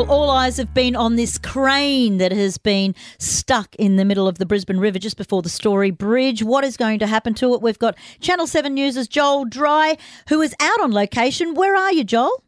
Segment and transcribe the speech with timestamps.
[0.00, 4.26] Well, all eyes have been on this crane that has been stuck in the middle
[4.26, 6.42] of the Brisbane River just before the Story Bridge.
[6.42, 7.60] What is going to happen to it?
[7.60, 9.98] We've got Channel 7 News' Joel Dry,
[10.30, 11.52] who is out on location.
[11.52, 12.42] Where are you, Joel?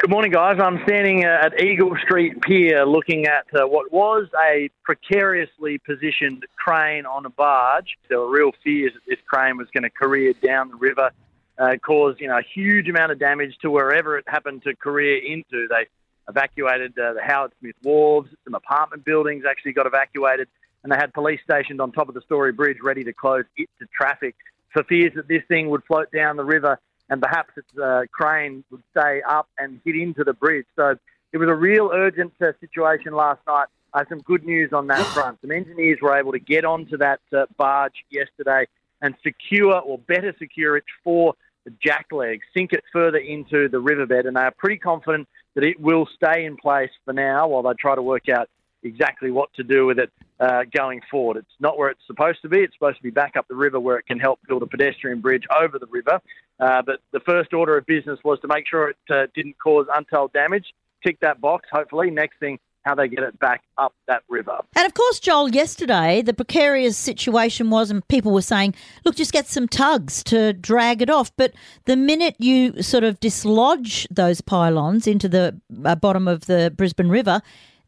[0.00, 0.60] Good morning, guys.
[0.60, 6.44] I'm standing uh, at Eagle Street Pier looking at uh, what was a precariously positioned
[6.58, 7.96] crane on a barge.
[8.10, 11.10] There were real fears that this crane was going to career down the river,
[11.56, 15.16] uh, cause you know a huge amount of damage to wherever it happened to career
[15.24, 15.66] into.
[15.68, 15.86] They
[16.28, 20.48] evacuated uh, the Howard Smith Wharves, some apartment buildings actually got evacuated,
[20.82, 23.68] and they had police stationed on top of the Story Bridge ready to close it
[23.78, 24.34] to traffic
[24.72, 26.78] for fears that this thing would float down the river
[27.10, 30.66] and perhaps its uh, crane would stay up and hit into the bridge.
[30.76, 30.96] So
[31.32, 33.66] it was a real urgent uh, situation last night.
[33.92, 35.38] I have some good news on that front.
[35.42, 38.66] Some engineers were able to get onto that uh, barge yesterday
[39.02, 43.78] and secure, or better secure it for the jack legs, sink it further into the
[43.78, 47.62] riverbed, and they are pretty confident that it will stay in place for now while
[47.62, 48.48] they try to work out
[48.82, 51.36] exactly what to do with it uh, going forward.
[51.36, 52.60] It's not where it's supposed to be.
[52.60, 55.20] It's supposed to be back up the river where it can help build a pedestrian
[55.20, 56.20] bridge over the river.
[56.58, 59.86] Uh, but the first order of business was to make sure it uh, didn't cause
[59.94, 60.66] untold damage.
[61.04, 62.10] Tick that box, hopefully.
[62.10, 64.58] Next thing, how they get it back up that river.
[64.74, 68.74] And of course, Joel, yesterday the precarious situation was, and people were saying,
[69.04, 71.34] look, just get some tugs to drag it off.
[71.36, 71.52] But
[71.84, 77.08] the minute you sort of dislodge those pylons into the uh, bottom of the Brisbane
[77.08, 77.40] River,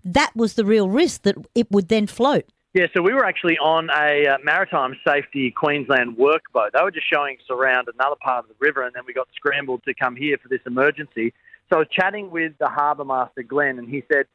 [0.05, 2.45] that was the real risk that it would then float.
[2.75, 6.70] Yeah, so we were actually on a uh, Maritime Safety Queensland work boat.
[6.75, 9.29] They were just showing us around another part of the river, and then we got
[9.36, 11.33] scrambled to come here for this emergency.
[11.70, 14.27] So I was chatting with the harbour master, Glenn, and he said,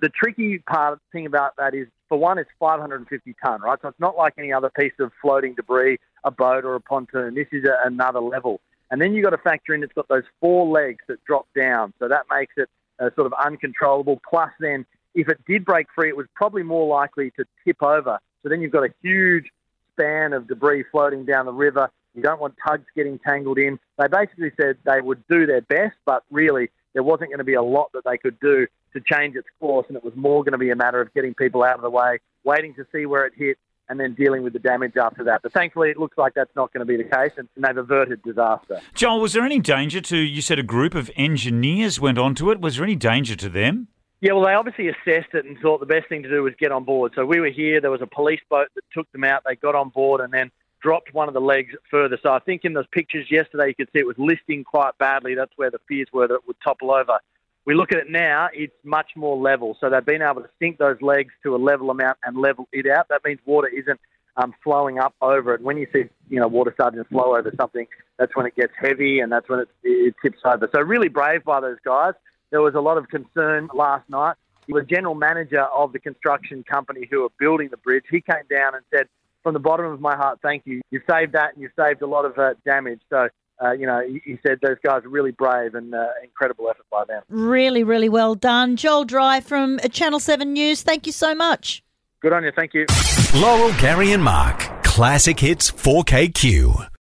[0.00, 3.78] the tricky part of thing about that is, for one, it's 550 tonne, right?
[3.82, 7.34] So it's not like any other piece of floating debris, a boat or a pontoon.
[7.34, 8.60] This is a, another level.
[8.90, 11.92] And then you've got to factor in it's got those four legs that drop down.
[11.98, 12.68] So that makes it
[13.00, 14.20] uh, sort of uncontrollable.
[14.28, 18.18] Plus, then, if it did break free, it was probably more likely to tip over.
[18.42, 19.50] So then you've got a huge
[19.92, 21.90] span of debris floating down the river.
[22.14, 23.78] You don't want tugs getting tangled in.
[23.98, 27.54] They basically said they would do their best, but really there wasn't going to be
[27.54, 30.52] a lot that they could do to change its course, and it was more going
[30.52, 33.26] to be a matter of getting people out of the way, waiting to see where
[33.26, 35.42] it hit, and then dealing with the damage after that.
[35.42, 38.22] But thankfully, it looks like that's not going to be the case, and they've averted
[38.22, 38.80] disaster.
[38.94, 42.60] Joel, was there any danger to, you said a group of engineers went onto it.
[42.60, 43.88] Was there any danger to them?
[44.20, 46.72] Yeah, well, they obviously assessed it and thought the best thing to do was get
[46.72, 47.12] on board.
[47.14, 47.80] So we were here.
[47.82, 49.42] There was a police boat that took them out.
[49.44, 50.50] They got on board and then
[50.84, 52.18] dropped one of the legs further.
[52.22, 55.34] So I think in those pictures yesterday, you could see it was listing quite badly.
[55.34, 57.18] That's where the fears were that it would topple over.
[57.64, 59.78] We look at it now, it's much more level.
[59.80, 62.86] So they've been able to sink those legs to a level amount and level it
[62.86, 63.08] out.
[63.08, 63.98] That means water isn't
[64.36, 65.62] um, flowing up over it.
[65.62, 67.86] When you see, you know, water starting to flow over something,
[68.18, 70.68] that's when it gets heavy and that's when it, it tips over.
[70.74, 72.12] So really brave by those guys.
[72.50, 74.36] There was a lot of concern last night.
[74.68, 78.74] The general manager of the construction company who are building the bridge, he came down
[78.74, 79.08] and said,
[79.44, 80.80] from the bottom of my heart, thank you.
[80.90, 83.00] You saved that and you saved a lot of uh, damage.
[83.08, 83.28] So
[83.62, 87.04] uh, you know, he said those guys are really brave and uh, incredible effort by
[87.04, 87.22] them.
[87.28, 88.76] Really, really well done.
[88.76, 91.82] Joel Dry from Channel 7 News, thank you so much.
[92.20, 92.52] Good on you.
[92.56, 92.86] Thank you.
[93.34, 94.58] Laurel, Gary, and Mark.
[94.82, 96.88] Classic Hits 4KQ.